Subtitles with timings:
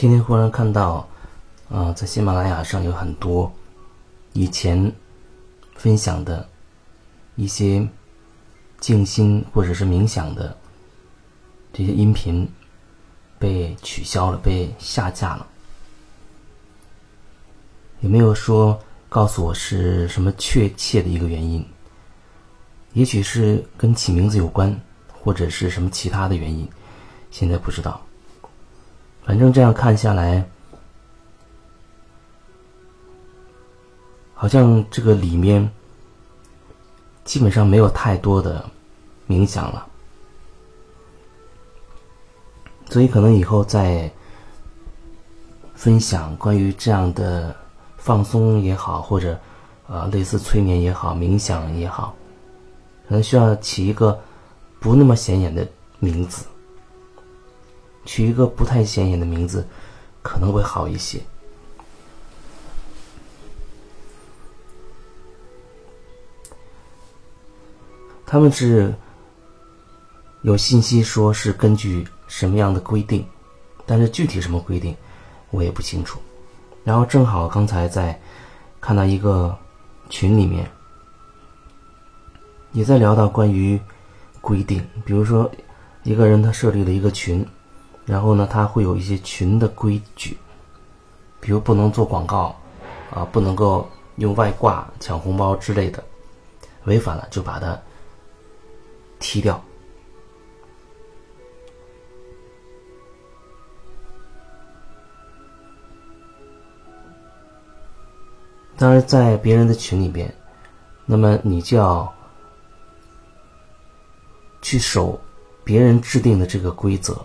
[0.00, 1.06] 今天忽然看到，
[1.68, 3.52] 啊，在喜马拉雅上有很多
[4.32, 4.90] 以前
[5.74, 6.48] 分享的
[7.36, 7.86] 一些
[8.78, 10.56] 静心或者是冥想的
[11.70, 12.50] 这些音频
[13.38, 15.46] 被取消了，被下架了。
[18.00, 18.80] 有没有说
[19.10, 21.62] 告诉我是什么确切的一个原因？
[22.94, 24.74] 也许是跟起名字有关，
[25.20, 26.66] 或者是什么其他的原因，
[27.30, 28.00] 现在不知道。
[29.24, 30.44] 反正这样看下来，
[34.34, 35.70] 好像这个里面
[37.24, 38.64] 基本上没有太多的
[39.28, 39.86] 冥想了，
[42.88, 44.10] 所以可能以后再
[45.74, 47.54] 分享关于这样的
[47.98, 49.38] 放松也好，或者
[49.86, 52.16] 呃类似催眠也好、冥想也好，
[53.06, 54.18] 可能需要起一个
[54.80, 55.64] 不那么显眼的
[56.00, 56.46] 名字。
[58.04, 59.66] 取一个不太显眼的名字，
[60.22, 61.20] 可能会好一些。
[68.26, 68.94] 他们是
[70.42, 73.24] 有信息说是根据什么样的规定，
[73.84, 74.96] 但是具体什么规定
[75.50, 76.18] 我也不清楚。
[76.84, 78.18] 然后正好刚才在
[78.80, 79.56] 看到一个
[80.08, 80.70] 群里面，
[82.72, 83.78] 也在聊到关于
[84.40, 85.50] 规定，比如说
[86.02, 87.46] 一个人他设立了一个群。
[88.10, 90.36] 然后呢，他会有一些群的规矩，
[91.38, 92.56] 比如不能做广告，
[93.14, 96.02] 啊，不能够用外挂抢红包之类的，
[96.86, 97.80] 违反了就把它
[99.20, 99.62] 踢掉。
[108.76, 110.34] 当然，在别人的群里边，
[111.06, 112.12] 那么你就要
[114.62, 115.20] 去守
[115.62, 117.24] 别人制定的这个规则。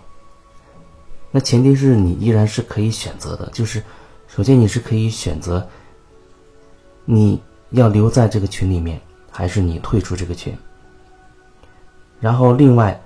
[1.36, 3.82] 那前提是你依然是可以选择的，就是
[4.26, 5.68] 首先你是可以选择
[7.04, 7.38] 你
[7.72, 8.98] 要留在这个群里面，
[9.30, 10.56] 还是你退出这个群。
[12.20, 12.98] 然后另外，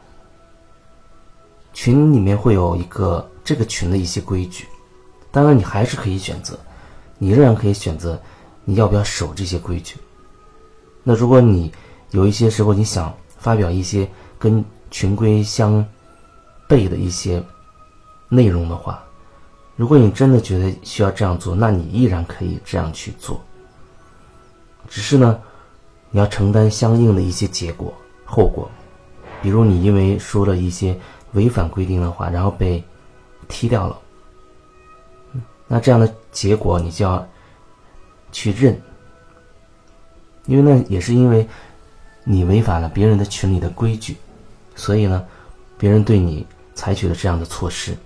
[1.72, 4.64] 群里面会有一个这个群的一些规矩，
[5.32, 6.56] 当然你还是可以选择，
[7.18, 8.16] 你仍然可以选择
[8.64, 9.96] 你要不要守这些规矩。
[11.02, 11.72] 那如果你
[12.12, 14.08] 有一些时候你想发表一些
[14.38, 15.84] 跟群规相
[16.68, 17.42] 悖的一些。
[18.30, 19.04] 内容的话，
[19.76, 23.38] 如果你真的觉得需要这样做，那你依然可以这样去做。
[24.88, 25.38] 只是呢，
[26.10, 27.92] 你要承担相应的一些结果
[28.24, 28.70] 后果，
[29.42, 30.96] 比如你因为说了一些
[31.32, 32.82] 违反规定的话，然后被
[33.48, 33.98] 踢掉了，
[35.66, 37.28] 那这样的结果你就要
[38.30, 38.80] 去认，
[40.46, 41.46] 因为那也是因为
[42.22, 44.16] 你违反了别人的群里的规矩，
[44.76, 45.26] 所以呢，
[45.76, 47.96] 别人对你采取了这样的措施。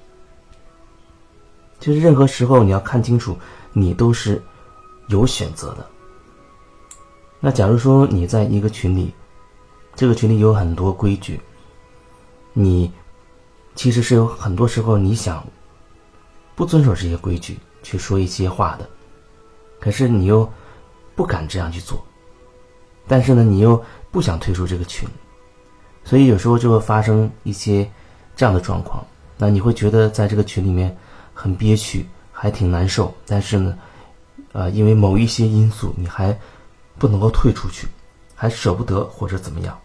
[1.84, 3.36] 就是任何时候你要看清楚，
[3.74, 4.42] 你都是
[5.08, 5.86] 有选择的。
[7.40, 9.12] 那假如说你在一个群里，
[9.94, 11.38] 这个群里有很多规矩，
[12.54, 12.90] 你
[13.74, 15.46] 其实是有很多时候你想
[16.54, 18.88] 不遵守这些规矩去说一些话的，
[19.78, 20.50] 可是你又
[21.14, 22.02] 不敢这样去做，
[23.06, 23.78] 但是呢，你又
[24.10, 25.06] 不想退出这个群，
[26.02, 27.86] 所以有时候就会发生一些
[28.34, 29.06] 这样的状况。
[29.36, 30.96] 那你会觉得在这个群里面。
[31.34, 33.14] 很憋屈，还挺难受。
[33.26, 33.78] 但是呢，
[34.52, 36.34] 呃，因为某一些因素，你还
[36.98, 37.88] 不能够退出去，
[38.34, 39.78] 还舍不得或者怎么样。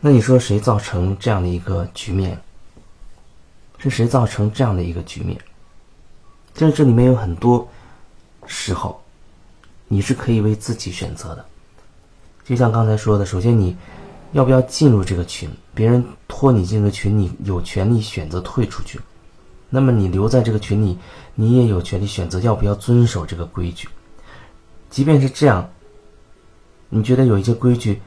[0.00, 2.40] 那你说谁造成这样的一个局面？
[3.78, 5.38] 是谁造成这样的一个局面？
[6.54, 7.68] 就是这里面有很多
[8.46, 9.02] 时候，
[9.88, 11.44] 你是可以为自己选择的。
[12.44, 13.76] 就像刚才说的，首先你。
[14.34, 15.48] 要不要进入这个群？
[15.76, 18.98] 别人拖你进入群，你有权利选择退出去。
[19.70, 20.98] 那么你留在这个群里，
[21.36, 23.88] 你也有权利选择要不要遵守这个规矩。
[24.90, 25.70] 即便是这样，
[26.88, 28.02] 你觉得有一些规矩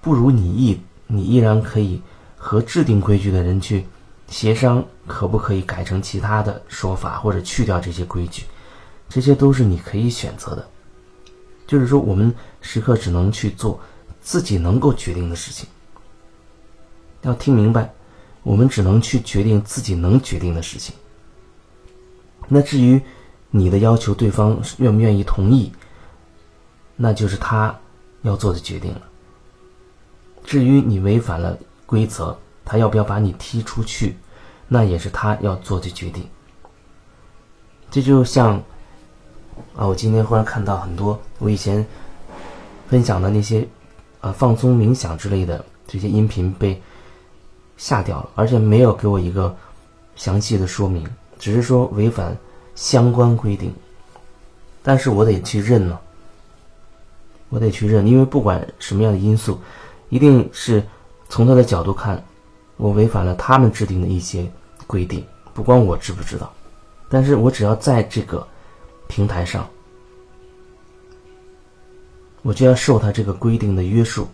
[0.00, 2.00] 不如你意，你依然可以
[2.36, 3.84] 和制定规矩的人去
[4.28, 8.44] 协商，可不可以改成其他的说法，或者去掉这些规矩。
[9.08, 10.64] 这些都是你可以选择的。
[11.66, 13.80] 就是说，我们时刻只能去做。
[14.24, 15.68] 自己能够决定的事情，
[17.20, 17.92] 要听明白，
[18.42, 20.94] 我们只能去决定自己能决定的事情。
[22.48, 22.98] 那至于
[23.50, 25.70] 你的要求，对方愿不愿意同意，
[26.96, 27.78] 那就是他
[28.22, 29.02] 要做的决定了。
[30.42, 32.34] 至于你违反了规则，
[32.64, 34.16] 他要不要把你踢出去，
[34.68, 36.26] 那也是他要做的决定。
[37.90, 38.56] 这就像
[39.76, 41.86] 啊，我今天忽然看到很多我以前
[42.88, 43.68] 分享的那些。
[44.24, 46.80] 呃，放松冥想之类的这些音频被
[47.76, 49.54] 下掉了，而且没有给我一个
[50.16, 51.06] 详细的说明，
[51.38, 52.34] 只是说违反
[52.74, 53.70] 相关规定，
[54.82, 55.98] 但是我得去认呢，
[57.50, 59.60] 我得去认，因为不管什么样的因素，
[60.08, 60.82] 一定是
[61.28, 62.24] 从他的角度看，
[62.78, 64.50] 我违反了他们制定的一些
[64.86, 65.22] 规定，
[65.52, 66.50] 不管我知不知道，
[67.10, 68.48] 但是我只要在这个
[69.06, 69.68] 平台上，
[72.44, 74.28] 我就要受他这个规定的约束。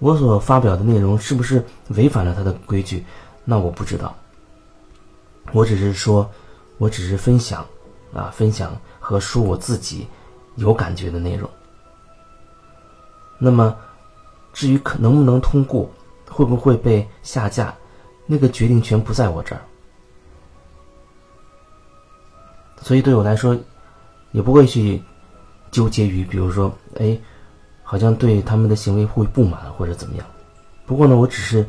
[0.00, 3.02] 我所发表的内容是不是违反了他的规矩？
[3.44, 4.14] 那我不知道。
[5.52, 6.28] 我只是说，
[6.78, 7.64] 我只是分享，
[8.12, 10.06] 啊，分享和说我自己
[10.56, 11.48] 有感觉的内容。
[13.38, 13.76] 那么，
[14.52, 15.88] 至于可能不能通过，
[16.28, 17.72] 会不会被下架，
[18.26, 19.62] 那个决定权不在我这儿。
[22.82, 23.56] 所以对我来说，
[24.32, 25.00] 也不会去
[25.74, 27.18] 纠结于，比如说，哎。
[27.86, 30.26] 好像对他们的行为会不满或者怎么样，
[30.86, 31.64] 不过呢，我只是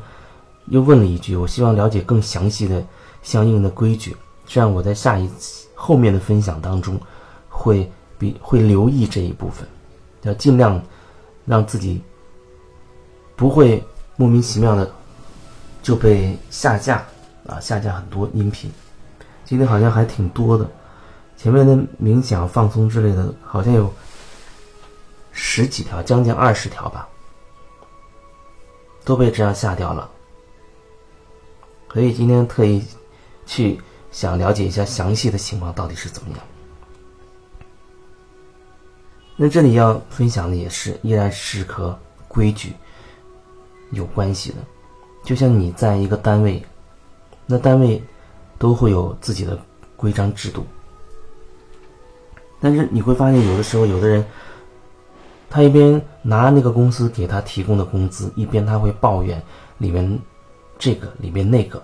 [0.68, 2.82] 又问了一句，我希望了解更详细的
[3.22, 4.16] 相应的规矩，
[4.46, 6.98] 这样我在下一次后面的分享当中
[7.50, 9.68] 会比会留意这一部分，
[10.22, 10.82] 要尽量
[11.46, 12.02] 让自己
[13.36, 13.84] 不会
[14.16, 14.90] 莫名其妙的
[15.84, 17.06] 就被下架
[17.46, 18.72] 啊，下架很多音频，
[19.44, 20.66] 今天好像还挺多的，
[21.38, 23.94] 前面的冥想放松之类的，好像有。
[25.38, 27.06] 十几条，将近二十条吧，
[29.04, 30.10] 都被这样下掉了。
[31.92, 32.82] 所以今天特意
[33.46, 33.78] 去
[34.14, 36.40] 想了解一下详细的情况到底是怎么样。
[39.36, 42.00] 那这里要分享的也是依然是和
[42.30, 42.72] 规矩
[43.92, 44.58] 有关系的，
[45.26, 46.64] 就像你在一个单位，
[47.46, 48.02] 那单位
[48.58, 49.60] 都会有自己的
[49.98, 50.66] 规章制度，
[52.66, 54.26] 但是你会发现有的时候有的人。
[55.48, 59.42] 他一边拿那个公司给他提供的工资，一边他会抱怨
[59.78, 60.20] 里面
[60.78, 61.82] 这个里面那个，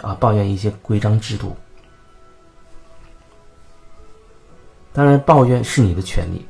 [0.00, 1.54] 啊，抱怨一些规章制度。
[4.90, 6.46] 当然，抱怨是你的权利，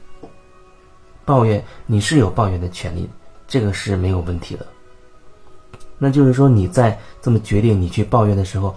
[1.24, 3.08] 抱怨你是有抱怨的权利，
[3.48, 4.64] 这个是没有问题的。
[5.98, 8.76] 那就是说，你在这么决定你去抱怨的时候，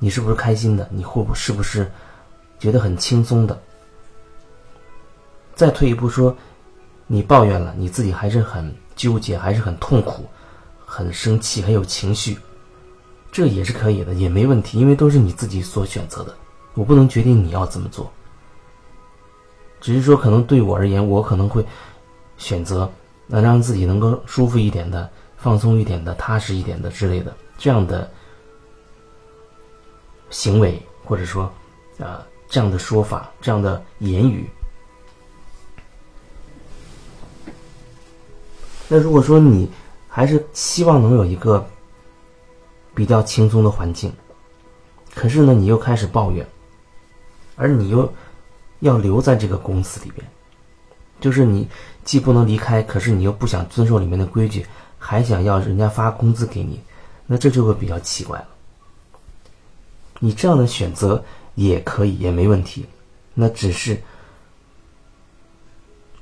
[0.00, 0.88] 你是不是开心的？
[0.90, 1.88] 你会不是不是
[2.58, 3.60] 觉得很轻松的？
[5.54, 6.36] 再退一步说。
[7.10, 10.26] 你抱怨了，你自己还是很纠结，还是很痛苦，
[10.84, 12.36] 很生气，很有情绪，
[13.32, 16.36] 这也是可以的，也没问题，因为都是你自己所选择的，
[16.74, 18.12] 我不能决定你要怎么做。
[19.80, 21.64] 只是说，可能对我而言，我可能会
[22.36, 22.86] 选择
[23.26, 25.08] 能让自己能够舒服一点的、
[25.38, 28.10] 放松一点的、踏实一点的之类的这样的
[30.28, 31.50] 行为，或者说
[31.98, 34.48] 啊这样的说法、这样的言语。
[38.88, 39.70] 那如果说你
[40.08, 41.68] 还是希望能有一个
[42.94, 44.10] 比较轻松的环境，
[45.14, 46.46] 可是呢，你又开始抱怨，
[47.54, 48.10] 而你又
[48.80, 50.26] 要留在这个公司里边，
[51.20, 51.68] 就是你
[52.02, 54.64] 既不能离开，可是你又不想遵守里面的规矩，
[54.98, 56.80] 还想要人家发工资给你，
[57.26, 58.48] 那这就会比较奇怪了。
[60.18, 61.22] 你这样的选择
[61.66, 62.86] 也可以，也没问题，
[63.34, 64.00] 那只是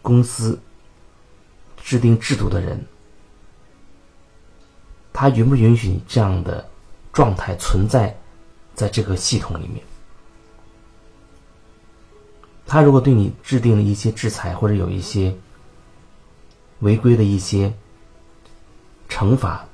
[0.03, 0.59] 公司。
[1.87, 2.85] 制定制度的人，
[5.13, 6.69] 他允不允许你这样的
[7.13, 8.13] 状态存在
[8.75, 9.81] 在这个系统里面？
[12.67, 15.33] 他如果对你制定了一些制裁，或者有一些
[16.81, 17.73] 违规的一些
[19.09, 19.65] 惩罚，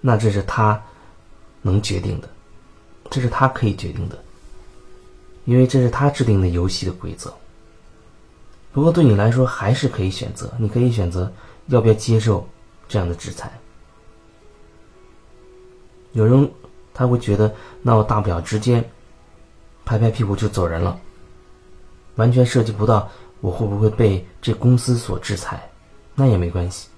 [0.00, 0.80] 那这是他
[1.60, 2.30] 能决定的，
[3.10, 4.18] 这是他可以决定的，
[5.44, 7.32] 因为这是他制定的游戏的规则。
[8.72, 11.32] 不过对你来说还是可以选择，你可以选择
[11.66, 12.46] 要不要接受
[12.88, 13.52] 这样的制裁。
[16.12, 16.50] 有人
[16.92, 18.82] 他会觉得，那我大不了直接
[19.84, 20.98] 拍拍屁股就走人了，
[22.16, 23.08] 完全涉及不到
[23.40, 25.70] 我会不会被这公司所制裁，
[26.14, 26.88] 那也没关系。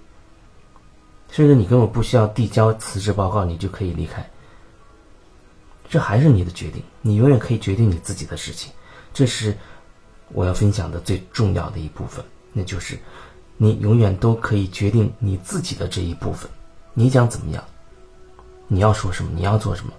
[1.31, 4.27] 甚至你根本不需要递交辞职报告，你就可以离开。
[5.89, 8.73] 这还是你的决定，你永远可以决定你自己的事情，
[9.13, 9.57] 这是。
[10.31, 12.99] 我要分享的最重要的一部分，那就是
[13.57, 16.51] 你永远都可以决定你自己的这一部分。
[16.95, 17.63] 你想怎么样？
[18.67, 19.31] 你要说什么？
[19.33, 19.93] 你要做什么？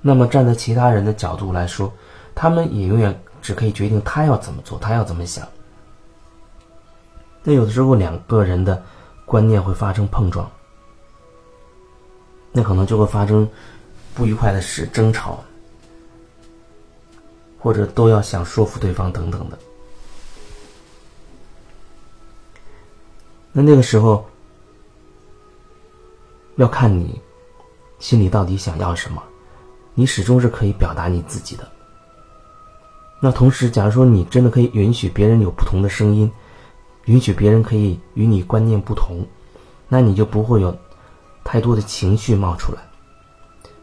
[0.00, 1.92] 那么站在其他人的角度来说，
[2.34, 5.46] 他们也永远只可以决定他要怎么做，他要怎么想。
[7.42, 8.82] 那有的时候两个人的
[9.26, 10.50] 观念会发生碰撞，
[12.52, 13.48] 那可能就会发生
[14.14, 15.42] 不愉快的事，争吵。
[17.60, 19.58] 或者都要想说服对方等等的，
[23.50, 24.24] 那那个时候
[26.54, 27.20] 要看你
[27.98, 29.20] 心里到底想要什么，
[29.94, 31.68] 你始终是可以表达你自己的。
[33.20, 36.30] 那同时，假如说你真的可以允许别人有不同的声音，
[37.06, 39.26] 允许别人可以与你观念不同，
[39.88, 40.74] 那你就不会有
[41.50, 42.82] 太多的情绪冒出来，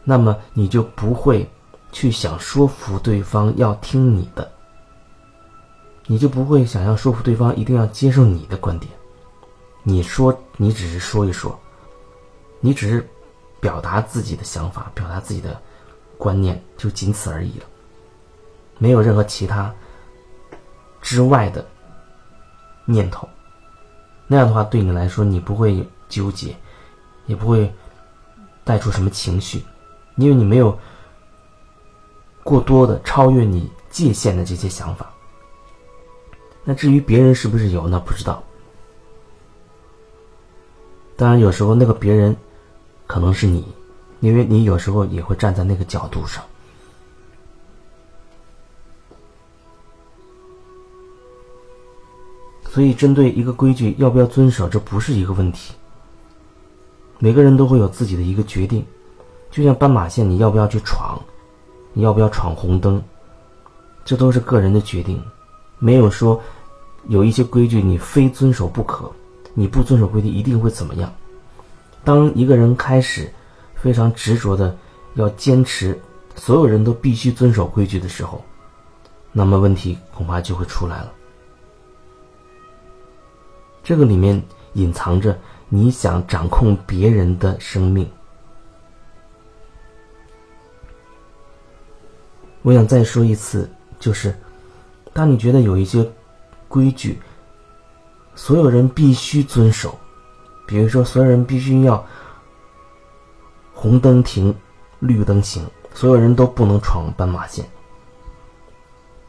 [0.04, 1.50] 那么你就不会
[1.90, 4.48] 去想说服对方要听你的，
[6.06, 8.88] 你就不会想要说服对方一定要接受你的观点。
[9.82, 11.58] 你说你只是说一说，
[12.60, 13.04] 你只是
[13.58, 15.60] 表达自己的想法，表达自己的
[16.16, 17.66] 观念，就仅此而已了。
[18.78, 19.74] 没有任何其他
[21.02, 21.66] 之外的
[22.84, 23.28] 念头，
[24.28, 26.54] 那样的话对你来说，你不会纠结，
[27.26, 27.72] 也不会
[28.64, 29.62] 带出什么情绪，
[30.16, 30.76] 因为你没有
[32.42, 35.12] 过多的超越你界限的这些想法。
[36.64, 38.42] 那至于别人是不是有，那不知道。
[41.16, 42.36] 当然，有时候那个别人
[43.06, 43.66] 可能是你，
[44.20, 46.44] 因为你有时候也会站在那个角度上。
[52.68, 55.72] 所以，针对一个规矩要不要遵守，这不是一个问题。
[57.18, 58.84] 每个人都会有自己的一个决定，
[59.50, 61.18] 就像斑马线，你要不要去闯，
[61.92, 63.02] 你要不要闯红灯，
[64.04, 65.22] 这都是个人的决定，
[65.78, 66.40] 没有说
[67.08, 69.10] 有一些规矩你非遵守不可，
[69.54, 71.12] 你不遵守规定一定会怎么样。
[72.04, 73.32] 当一个人开始
[73.74, 74.76] 非常执着的
[75.14, 75.98] 要坚持
[76.34, 78.44] 所有人都必须遵守规矩的时候，
[79.32, 81.12] 那么问题恐怕就会出来了。
[83.82, 84.40] 这个里面
[84.74, 88.08] 隐藏着你想掌控别人的生命。
[92.62, 93.68] 我想再说一次，
[93.98, 94.34] 就是
[95.12, 96.08] 当你觉得有一些
[96.68, 97.18] 规矩，
[98.34, 99.96] 所有人必须遵守，
[100.66, 102.04] 比如说所有人必须要
[103.72, 104.54] 红灯停，
[104.98, 107.64] 绿灯行，所有人都不能闯斑马线。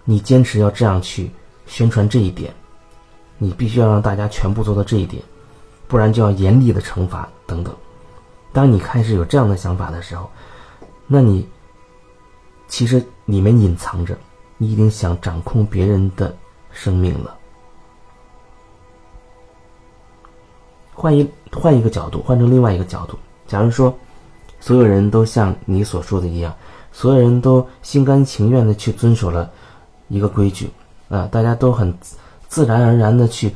[0.03, 1.29] 你坚持要这样去
[1.65, 2.53] 宣传这一点。
[3.39, 5.21] 你必须要让大家全部做到这一点，
[5.87, 7.75] 不然就要严厉的惩罚等等。
[8.51, 10.29] 当你开始有这样的想法的时候，
[11.05, 11.47] 那你
[12.67, 14.17] 其实里面隐藏着
[14.57, 16.35] 你已经想掌控别人的
[16.71, 17.35] 生命了。
[20.93, 23.17] 换一换一个角度，换成另外一个角度，
[23.47, 23.95] 假如说
[24.59, 26.55] 所有人都像你所说的一样，
[26.91, 29.49] 所有人都心甘情愿的去遵守了
[30.07, 30.69] 一个规矩
[31.09, 31.95] 啊，大家都很。
[32.49, 33.53] 自然而然的去，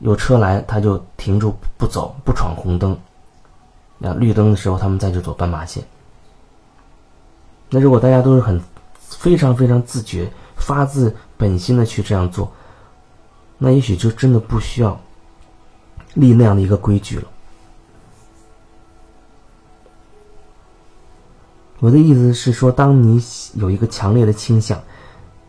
[0.00, 2.92] 有车来他就停住不走不闯红灯，
[4.02, 5.82] 啊绿灯的时候他们再去走斑马线。
[7.70, 8.60] 那如果大家都是很
[8.98, 12.50] 非常非常自觉、发自本心的去这样做，
[13.58, 14.98] 那也许就真的不需要
[16.14, 17.24] 立那样的一个规矩了。
[21.78, 23.22] 我的意思是说，当你
[23.54, 24.82] 有一个强烈的倾向。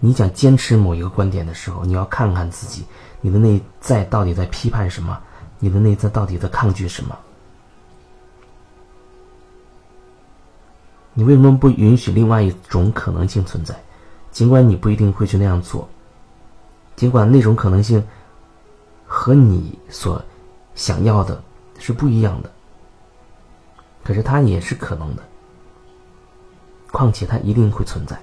[0.03, 2.84] 你想坚持某一个观点的时候，你要看看自己，
[3.22, 5.17] 你的内在到底在批判什么？
[5.60, 7.15] 你的内在到底在抗拒什么？
[11.13, 13.79] 你为什么不允许另外一种可能性存在？
[14.31, 15.88] 尽管你不一定会去那样做，
[16.96, 18.03] 尽管那种可能性
[19.05, 20.20] 和你所
[20.74, 21.43] 想要的
[21.77, 22.50] 是不一样的，
[24.03, 25.22] 可是它也是可能的。
[26.91, 28.20] 况且它一定会存在。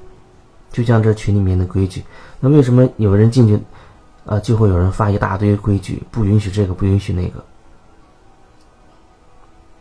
[0.71, 2.05] 就像这群里面的规矩，
[2.41, 3.59] 那为什么有人进去，
[4.27, 7.45] 啊，就会有人发一大堆规矩，不允许这个，不允许那个？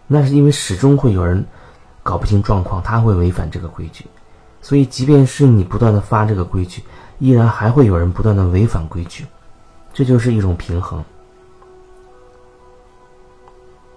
[0.08, 1.46] 那是因为始终会有人
[2.02, 4.06] 搞不清状况，他会违反这个规矩，
[4.62, 6.82] 所以即便是你不断的发这个规矩，
[7.20, 9.26] 依然还会有人不断的违反规矩，
[9.94, 11.04] 这就是一种平衡。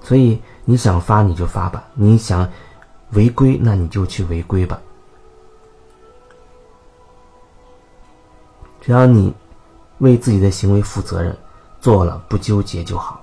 [0.02, 2.49] 所以你想发你就发吧，你想
[3.11, 4.80] 违规那你就去违规吧。
[8.90, 9.32] 只要你
[9.99, 11.37] 为自己的行为负责任，
[11.80, 13.19] 做了不纠结就好。